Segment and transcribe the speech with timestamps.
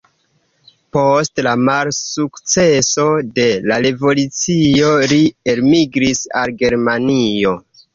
[0.95, 3.07] Post la malsukceso
[3.37, 5.23] de la revolucio li
[5.57, 7.59] elmigris al Germanio.